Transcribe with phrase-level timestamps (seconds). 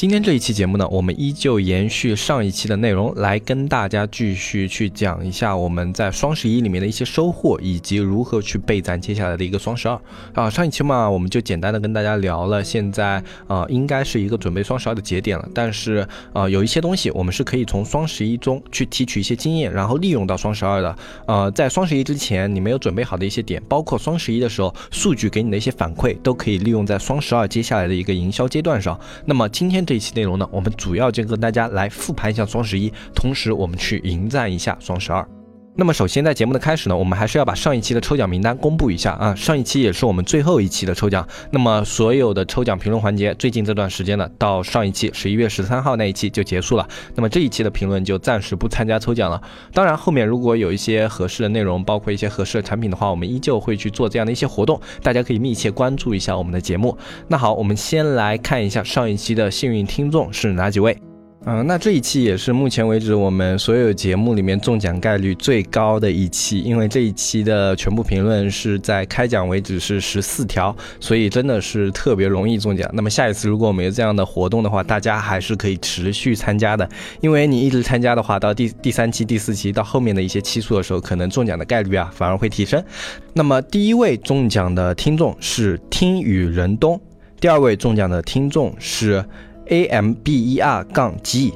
[0.00, 10.00] 今天这一期节目呢，我们依旧延续上一期的内容，来跟大家继续去讲一下我们在双十一里面的一些收获，以及如何去备战接下来的一个双十二
[10.32, 10.48] 啊。
[10.48, 20.96] 上一期嘛，我们就简单的跟大家聊了，现在啊应该是一个准备双十二的节点了，但是啊有一些东西我们是可以从双十一中去提取一些经验，然后利用到双十二的。
[21.26, 28.98] 呃，在双十一之前你没有准备好的一些点，包括双十一的时候数据给你的一些反馈，都可以利用在双十二接下来的一个营销阶段上。
[29.26, 29.84] 那么今天。
[29.90, 35.28] 这一期内容呢，我们主要就跟大家来复盘一下双十一，同时我们去迎战一下双十二。
[35.76, 39.34] 那么首先在节目的开始呢，我们还是要把上一期的抽奖名单公布一下啊。
[39.34, 46.86] 上一期也是我们最后一期的抽奖，那么所有的抽奖评论环节，最近这段时间呢，到上一期十一月十三号那一期就结束了。
[47.14, 49.40] 那么这一期的评论就暂时不参加抽奖了。
[49.72, 56.98] 当然后面如果有一些合适的内容，包括一些合适的产品的话，我们依旧会去做这样的一些活动，大家可以密切关注一下我们的节目。
[57.28, 61.09] 那好，我们先来看一下上一期的幸运听众是哪几位。
[61.46, 72.88] 嗯，那这一期也是目前为止我们所有节目里面中奖概率最高的一期，因为这一期的全部评论是在开奖为止是十四条，所以真的是特别容易中奖。
[72.92, 76.86] 那么下一次如果我们有这样的活动的话，大家还是可以持续参加的，
[77.22, 82.84] 因为你一直参加的话，到第第三期、第四期到后面的一些期数的时候，可能中奖的概率啊反而会提升。
[83.32, 87.00] 那么第一位中奖的听众是听雨人东，
[87.40, 89.24] 第二位中奖的听众是。
[89.70, 91.52] A m b e r 杠 g，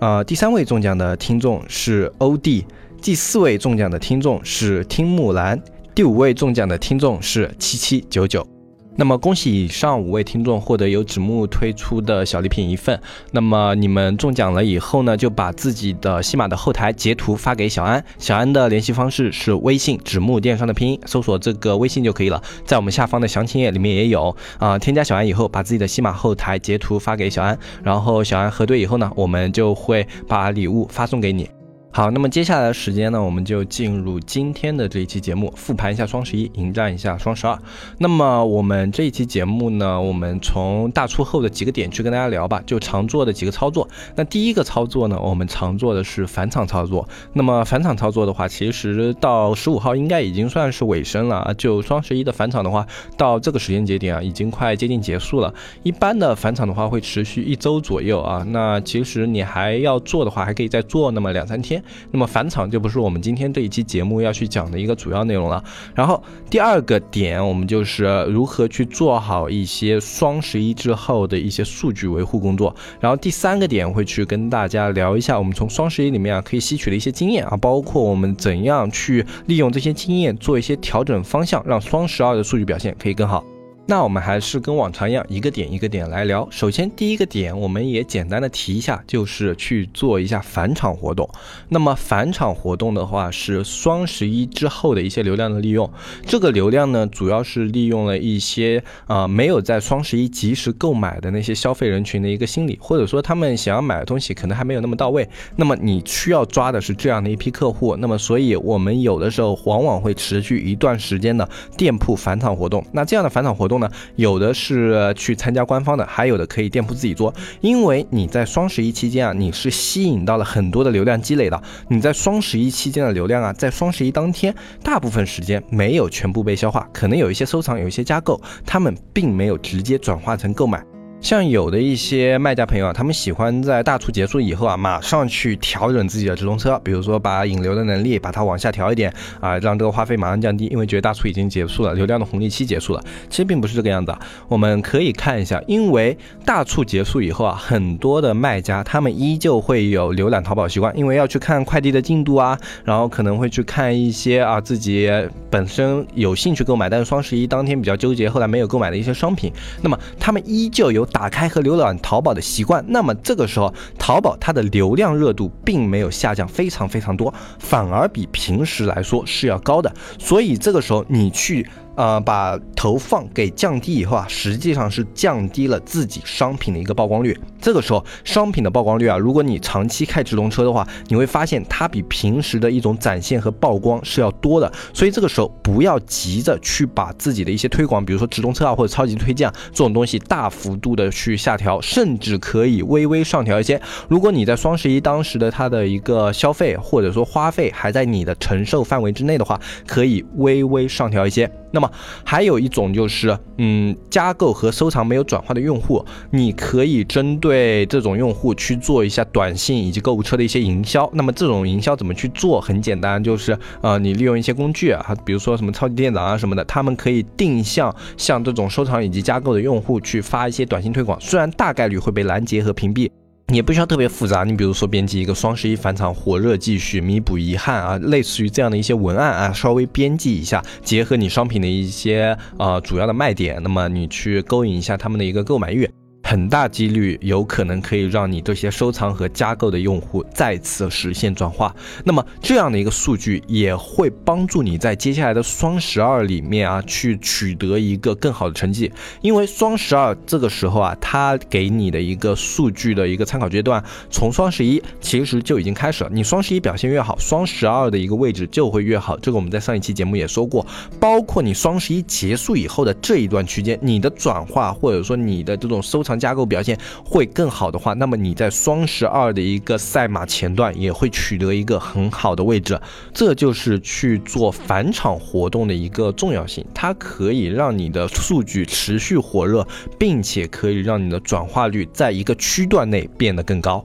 [0.00, 2.64] 呃，第三位中奖的听众是 o d，
[3.02, 5.60] 第四位中奖的听众是听木兰，
[5.94, 8.55] 第五位中奖的听众是七七九九。
[8.96, 12.98] 那么恭喜以上五位听众获得由纸木推出的小礼品一份。
[13.30, 24.78] 那么你们中奖了以后呢，就把自己的西马的后台截图发给小安，小安的联系方式是微信纸木电商的拼音，搜索这个微信就可以了，在我们下方的详情页里面也有啊。
[24.78, 31.55] 添加小安以后，把自己的西马后台截图发给小安，然后小安核对以后呢，我们就会把礼物发送给你。
[31.96, 37.58] 好，那么接下来的时间呢，我们就进入今天的这一期节目，复盘一下双十一，迎战一下双十二。
[37.96, 43.88] 那么我们这一期节目呢，我们从大促后的几个点去跟大家聊吧，就常做的几个操作。
[44.14, 47.08] 那第一个操作呢，我们常做的是返场操作。
[47.32, 51.54] 那么返场操作的话，其实到十五号应该已经算是尾声了。
[51.56, 52.86] 就双十一的返场的话，
[53.16, 55.54] 到这个时间节点啊，已经快接近结束了。
[55.82, 58.44] 一般的返场的话会持续一周左右啊。
[58.50, 61.82] 那其实你还要做的话，还可以再做那么两三天。
[62.10, 65.62] 那么返场就不是我们今天这一期节目要去讲的一个主要内容了。
[65.94, 72.74] 然后第二个点，我们就是如何去做好一些双十一之后的一些数据维护工作。
[73.00, 83.44] 然后第三个点会去跟大家聊一下，我们从双十一里面啊可以吸取的一些经验啊，包括我们怎样去利用这些经验做一些调整方向，让双十二的数据表现可以更好。
[83.88, 86.46] 那我们还是跟往常一样，一个点一个点来聊。
[86.50, 91.28] 首先，第一个点，我们也简单的提一下，就是去做一下返场活动。
[91.68, 95.88] 那么返场活动的话，是双十一之后的一些流量的利用。
[96.26, 105.28] 这个流量呢，主要是利用了一些啊没有在双十一及时购买的那些消费人群的一个心理，或者说他们想要买的东西可能还没有那么到位。
[105.54, 107.94] 那么你需要抓的是这样的一批客户。
[107.98, 112.84] 那么所以我们有的时候往往会持续一段时间的店铺返场活动。
[112.90, 113.75] 那这样的返场活动。
[114.16, 117.34] 有的是去参加官方的，还有的可以店铺自己做。
[117.60, 121.62] 因为你在双十一期间啊，你是吸引到了很多的流量积累的。
[121.88, 130.82] 你在双十一期间的流量啊，在双十一当天，大部分时间没有全部被消化，可能有一些收藏，有一些加购，他们并没有直接转化成购买。
[131.26, 143.02] 像有的一些卖家朋友啊，他们喜欢在大促结束以后啊，马上去调整自己的直通车，比如说把引流的能力把它往下调一点啊，让这个花费马上降低，因为觉得大促已经结束了，流量的红利期结束了。
[143.28, 144.14] 其实并不是这个样子，
[144.46, 155.10] 我们可以看一下，因为大促结束以后啊，很多的卖家他们依旧会有浏览淘宝习惯，因为要去看快递的进度啊，然后可能会去看一些啊自己
[155.50, 159.52] 本身有兴趣购买，但是双十一当天比较纠结，后来没有购买的一些商品，
[159.82, 161.04] 那么他们依旧有。
[161.16, 169.90] 打开和浏览淘宝的习惯，那么这个时候淘宝它的流量热度并没有下降非常非常多，反而比平时来说是要高的。
[170.18, 171.66] 所以这个时候你去
[171.96, 177.36] 呃把投放给降低以后啊，实际上是降低了自己商品的一个曝光率。
[177.60, 184.72] 这个时候商品的曝光率啊，如果你长期开直通车的话，你会发现它比平时的一种展现和曝光是要多的。
[184.94, 193.80] 所以这个时候不要急着去把自己的一些推广，比如说直通车啊或者超级推荐啊这种东西大幅度的去下调，甚至可以微微上调一些。
[194.08, 201.50] 如果你在双十一当时的它的一个消费或者说花费还在你的承受范围之内的话，可以微微上调一些。
[201.76, 201.90] 那么
[202.24, 211.06] 还有一种就是，嗯，加购和收藏没有转化的用户，你可以针对这种用户去做一下短信以及购物车的一些营销。
[211.12, 212.58] 那么这种营销怎么去做？
[212.58, 223.10] 很简单，就是呃，你利用一些工具啊，比如说什么超级店长啊什么的，他们可以定向向这种收藏以及加购的用户去发一些短信推广，虽然大概率会被拦截和屏蔽。
[223.52, 235.88] 也不需要特别复杂，你比如说编辑一个双十一返场火热继续弥补遗憾啊，类似于这样的一些文案啊，稍微编辑一下，结合你商品的一些呃主要的卖点，那么你去勾引一下他们的一个购买欲。
[236.26, 248.90] 很大几率有可能可以让你这些收藏和加购的用户再次实现转化，那么这样的一个数据也会帮助你在接下来的双十二里面啊去取得一个更好的成绩，
[249.22, 253.80] 因为双十二这个时候啊，它给你的一个数据的一个参考阶段，
[254.10, 256.10] 从双十一其实就已经开始了。
[256.12, 259.16] 你双十一表现越好，双十二的一个位置就会越好。
[259.18, 260.66] 这个我们在上一期节目也说过，
[260.98, 266.15] 包括你双十一结束以后的这一段区间，你的转化或者说你的这种收藏。
[266.18, 272.80] 加购表现会更好的话，那么你在双十二的一个赛马前段也会取得一个很好的位置，
[273.12, 279.66] 这就是去做返场活动的一个重要性，它可以让你的数据持续火热，
[279.98, 283.84] 并且可以让你的转化率在一个区段内变得更高。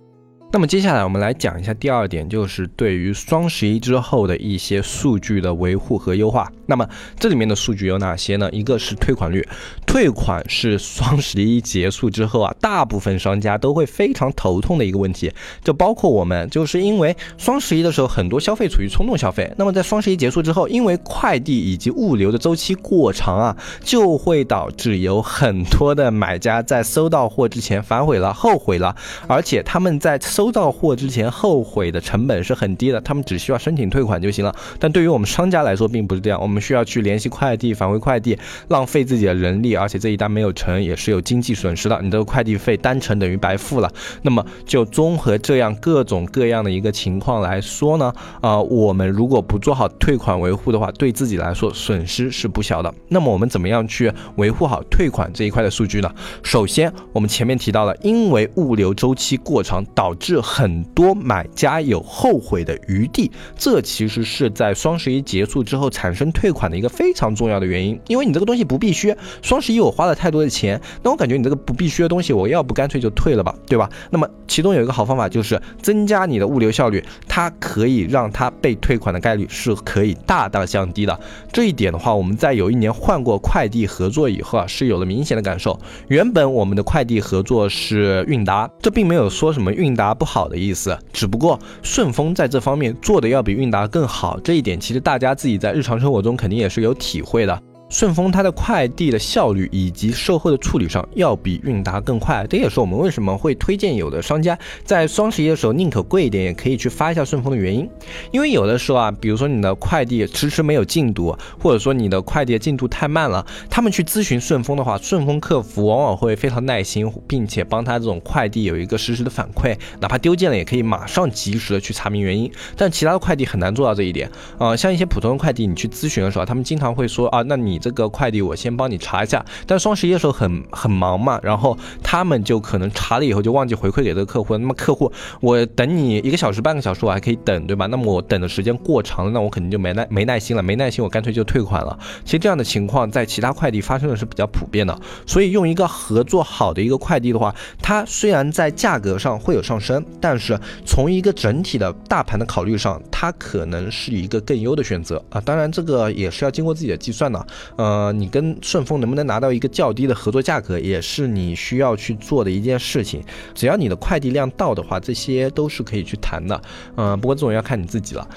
[0.53, 6.51] 那么接下来我们来讲一下第二点，就是对于双十一之后的一些数据的维护和优化。
[6.65, 6.85] 那么
[7.17, 8.49] 这里面的数据有哪些呢？
[8.51, 9.47] 一个是退款率，
[9.87, 15.31] 退款是双十一结束之后啊，大部分商家都会非常头痛的一个问题，
[15.63, 28.93] 就包括我们，就是因为双十一的时候很多消费处于冲动消费，那么在双十一结束之后，因为快递以及物流的周期过长啊，就会导致有很多的买家在收到货之前反悔了、后悔了，
[29.27, 34.55] 而且他们在收收到货之前后悔的成本是很低的，他们只需要申请退款就行了。
[34.79, 38.35] 但对于我们商家来说，并不是这样，我们需要去联系快递返回快递，
[38.69, 43.91] 浪费自己的人力，而且这一单没有成也是有经济损失的，你的快递费单程等于白付了。
[44.23, 48.11] 那么就综合这样各种各样的一个情况来说呢，
[48.41, 52.91] 啊，我们如果不做好退款维护的话，对自己来说损失是不小的。
[53.09, 56.11] 那么我们怎么样去维护好退款这一块的数据呢？
[56.41, 67.99] 首先，我们前面提到了，因为物流周期过长导致是很多买家有后悔的余地，这其实是在双十一结束之后产生退款的一个非常重要的原因。
[68.07, 73.89] 因为你这个东西不必须，双十一我花了太多的钱，那我感觉你这个不必须的东西，我要不干脆就退了吧，对吧？
[74.09, 81.19] 那么其中有一个好方法就是增加你的物流效率，它可以让它被退款的概率是可以大大降低的。
[81.51, 85.77] 这一点的话，我们在有一年换过快递合作以后啊，是有了明显的感受。
[86.07, 90.13] 原本我们的快递合作是韵达，这并没有说什么韵达。
[90.21, 97.59] 不好的意思，只不过顺丰在这方面做的要比韵达更好，这一点其实大家自己在日常生活中肯定也是有体会的。
[97.91, 107.87] 顺丰它的快递的效率以及售后的处理上要比韵达更快，这也是我们为什么会推荐有的商家在双十一的时候宁可贵一点也可以去发一下顺丰的原因。
[108.31, 122.49] 因为有的时候啊，比如说你的快递迟迟没有进度，或者说你的快递进度太慢了，他们去咨询顺丰的话，顺丰客服往往会非常耐心，并且帮他这种快递有一个实时的反馈，哪怕丢件了也可以马上及时的去查明原因。
[122.77, 127.80] 但其他的快递很难做到这一点啊，像一些普通的快递，你去咨询的时候，他们经常会说啊，那你。
[127.81, 134.57] 这个快递我先帮你查一下，但双十一的时候很很忙嘛，然后他们就可能查了以后就忘记回馈给这个客户。
[134.57, 135.11] 那么客户，
[135.41, 137.87] 我等你一个小时半个小时我还可以等，对吧？
[137.87, 141.97] 那么我等的时间过长了，那我肯定就没耐没耐心了，没耐心我干脆就退款了。
[142.23, 155.41] 其实这样的情况在其他快递发生的是比较普遍的，所以用一个合作好的一个快递的话，它虽然在价格上会有上升，但是从一个整体的大盘的考虑上，它可能是一个更优的选择啊。
[155.41, 157.45] 当然这个也是要经过自己的计算的。
[157.75, 163.23] 呃，你跟顺丰能不能拿到一个较低的合作价格，也是你需要去做的一件事情。
[163.53, 166.61] 只要你的快递量到的话，这些都是可以去谈的。
[166.95, 168.27] 嗯，不过这种要看你自己了。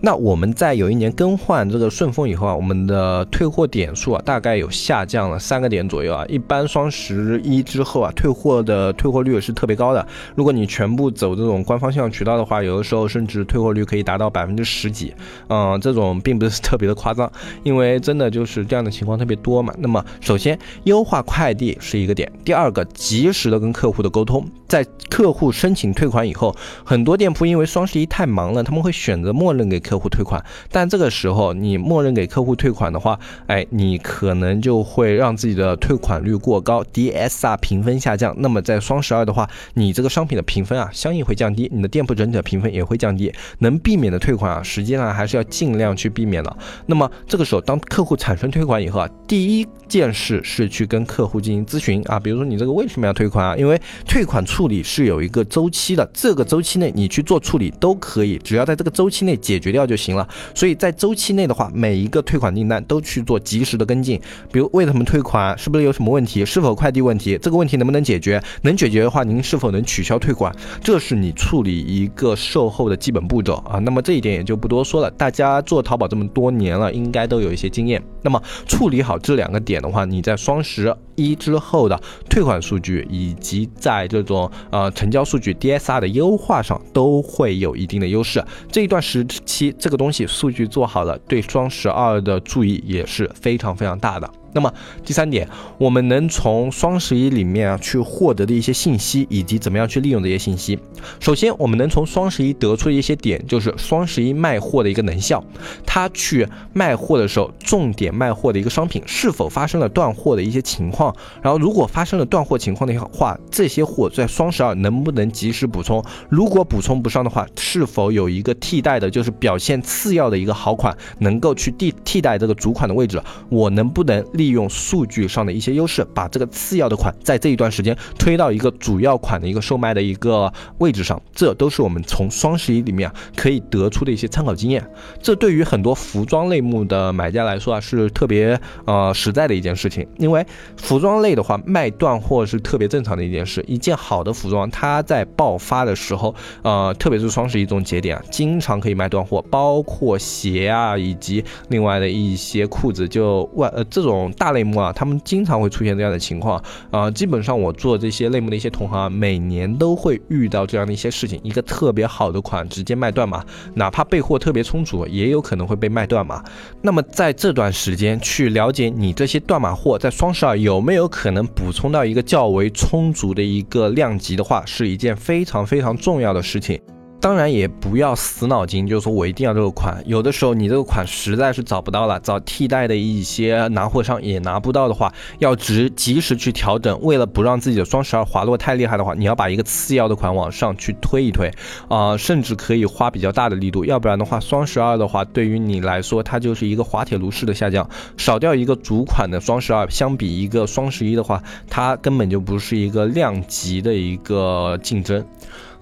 [0.00, 6.24] 那我们在有一年更换这个顺丰以后啊，我们的退货点数啊，大概有下降了三个点左右啊。
[6.28, 10.06] 一般双十一之后啊，退货的退货率是特别高的。
[10.34, 15.12] 如果你全部走这种官方线上渠道的话，有的时候甚至退货率可以达到百分之十几。
[15.48, 17.30] 嗯，这种并不是特别的夸张，
[17.62, 19.72] 因为真的就是这样的情况特别多嘛。
[19.78, 26.54] 那么首先优化快递是一个点，第二个及时的跟客户的沟通，在客户申请退款以后，
[26.84, 30.44] 很多店铺因为双十一太忙了，他们会选择默认给客户退款。
[30.70, 38.34] 但这个时候你默认给客户退款的话，哎，你可能就会让自己的退款率过高，DSR 评分下降。
[38.38, 43.32] 那么在双十二的话，你这个商品的评分啊，相应会降低，你的店铺整体的评分也会降低。
[43.58, 46.56] 能避免的退款啊，实际上还是要尽量去避免的。
[46.86, 53.56] 那么这个时候，当客户产生退款以后啊，第一件事是去跟客户进行咨询啊，比如说你这个为什么要退款啊？
[53.56, 60.26] 因为退款处理是有一个周期的，这个周期内你去做处理都可以，只要在这个周期内解解决掉就行了。
[60.52, 64.20] 所以在周期内的话，每一个退款订单都去做及时的跟进，
[64.50, 68.42] 比如为什么退款，是不是有什么问题，是否快递问题，这个问题能不能解决？
[68.62, 70.52] 能解决的话，您是否能取消退款？
[70.82, 73.78] 这是你处理一个售后的基本步骤啊。
[73.78, 78.02] 那么这一点也就不多说了，大家做淘宝这么多年了，应该都有一些经验。
[78.22, 88.42] 那么处理好这两个点的话，你在双十一之后的退款数据以及在这种呃成交数据 DSR 的优化上都会有一定的优势。
[88.72, 94.30] 这一段时七，这个东西数据做好了，对双十二的注意也是非常非常大的。
[94.54, 94.72] 那么
[95.04, 95.46] 第三点，
[95.76, 100.78] 我们能从双十一里面啊去获得的一些信息，以及怎么样去利用这些信息。
[101.20, 105.44] 首先，我们能从双十一得出的一些点，就是双十一卖货的一个能效。
[105.84, 111.14] 他去卖货的时候，重点卖货的一个商品是否发生了断货的一些情况。
[111.42, 116.02] 然后，如果发生了断货情况的话，这些货在双十二能不能及时补充？
[116.28, 123.20] 如果补充不上的话，是否有一个替代的，就是表现次要的一个好款，能够去替替代这个主款的位置？
[123.48, 134.86] 我能不能利利用数据上的一些优势，把这个次要的款在这一段时间推到一个主要款的一个售卖的一个位置上，这都是我们从双十一里面可以得出的一些参考经验。
[135.22, 140.06] 这对于很多服装类目的买家来说啊，是特别呃实在的一件事情。
[140.18, 140.46] 因为
[140.76, 143.64] 服装类的话，卖断货是特别正常的一件事。
[143.66, 154.30] 一件好的服装，它在爆发的时候，呃，特别是双十一这种节点啊，经常可以卖断货，包括鞋啊，以及另外的一些裤子，就外呃这种。
[154.36, 157.10] 大类目啊，他们经常会出现这样的情况啊。
[157.10, 161.40] 基本上我做这些类目的一些同行啊，每年都会遇到这样的一些事情。
[161.42, 166.42] 一个特别好的款直接卖断码，哪怕备货特别充足，也有可能会被卖断码。
[166.82, 176.80] 那么在这段时间去了解你这些断码货在双十二有没有可能补充到一个较为充足的一个量级的话，是一件非常非常重要的事情。
[177.24, 180.02] 当然也不要死脑筋，就是说我一定要这个款。
[180.04, 187.00] 有的时候你这个款实在是找不到了，找替代的一些拿货商也拿不到的话，要及及时去调整。
[187.00, 191.50] 为了不让自己的双十二滑落太厉害的话，你要把一个次要的款往上去推一推，
[191.88, 193.86] 啊，甚至可以花比较大的力度。
[193.86, 197.88] 要不然的话，双十二的话对于你来说，它就是一个滑铁卢式的下降。
[198.18, 205.24] 少掉一个主款的双十二，相比一个双十一的话，它根本就不是一个量级的一个竞争。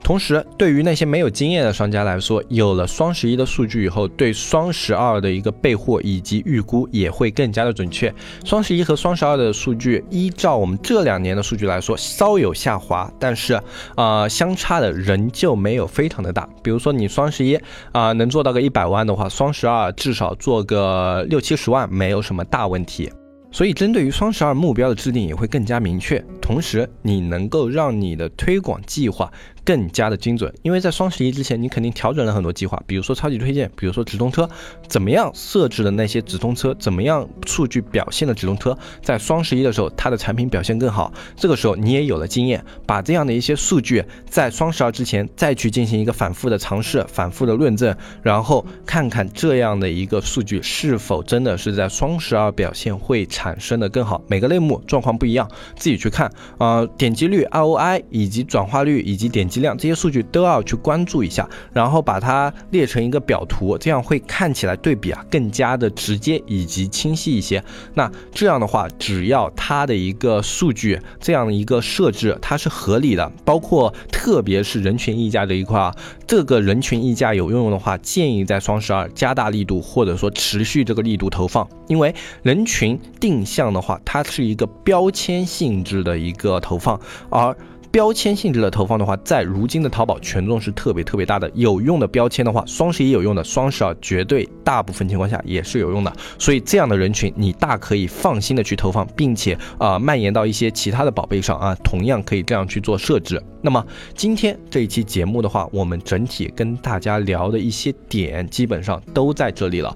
[0.03, 8.13] 同时，对于那些没有经验的商家来说，有了双十一的数据以后，对双十二的一个备货以及预估也会更加的准确。
[8.45, 13.59] 双十一和双十二的数据，依照我们这两年的数据来说，稍有下滑，但是，
[13.97, 16.49] 呃，相差的仍旧没有非常的大。
[16.65, 17.59] 比如说，你双十一
[17.93, 23.09] 啊能做到个一百万的话，双十二至少做个六七十万，没有什么大问题。
[23.55, 29.31] 所以，针对于双十二目标的制定也会更加明确，同时你能够让你的推广计划。
[29.65, 34.49] 更加的精准，因为在双十一之前，你肯定调整了很多计划，比如说超级推荐，比如说直通车，
[34.89, 41.13] 怎么样设置的那些直通车，怎么样数据表现的直通车，在双十一的时候，它的产品表现更好。
[41.37, 54.21] 这个时候你也有了经验，把这样的一些数据在双十二之前再去进行一个反复的尝试、反复的论证，然后看看这样的一个数据是否真的是在双十二表现会产生的更好。
[54.27, 56.29] 每个类目状况不一样，自己去看
[56.59, 59.52] 啊，点击率、ROI 以及转化率以及点。
[59.53, 67.63] 击量这些数据都要去关注一下，然后把它列成一个表图，这样会看起来对比啊更加的直接以及清晰一些。
[67.93, 75.95] 那这样的话，只要它的一个数据这样的一个设置它是合理的，包括特别是人群溢价这一块啊，
[76.27, 87.55] 这个人群溢价有用的话，建议在双十二加大力度，或者说持续这个力度投放，因为人群定向的话，它是一个标签性质的一个投放，而。
[87.93, 91.49] 标签性质的投放的话，在如今的淘宝权重是特别特别大的。
[91.55, 96.11] 有用的标签的话，双十一有用的，双十二绝对大部分情况下也是有用的。
[96.39, 103.41] 所以这样的人群，你大可以放心的去投放，并且啊蔓延到一些其他的宝贝上啊，同样可以这样去做设置。
[103.61, 109.95] 那么今天这一期节目的话，我们整体跟大家聊的一些点，基本上都在这里了。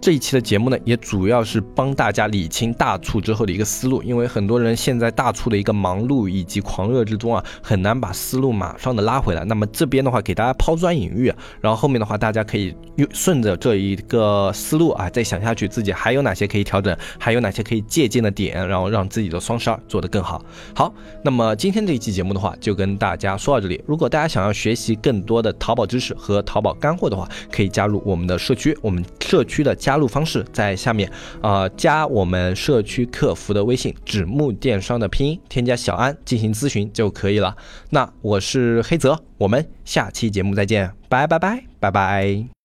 [0.00, 9.44] 这一期的节目呢，也主要是帮大家理清大促之后的一个思路，因为很多人现在大促的一个忙碌以及狂热之中啊，很难把思路马上的拉回来。
[9.44, 12.72] 那么这边的话，给大家抛砖引玉，然后后面的话，大家可以
[13.12, 20.40] 顺着这一个思路啊，再想下去自己还有哪些可以调整，还有哪些可以借鉴的点，然后让自己的双十二做得更好。
[20.76, 23.82] 好，那么今天这一期节目的话，就跟大家说到这里。
[23.84, 29.76] 如果大家想要学习更多的淘宝知识和淘宝干货的话，可以加入我们的社区，我们社区的。
[29.88, 37.56] 加入方式在下面，啊，加我们社区客服的微信“纸木电商”的拼音，添加小安进行咨询就可以了。
[37.88, 42.57] 那我是黑泽，我们下期节目再见，拜拜拜拜拜。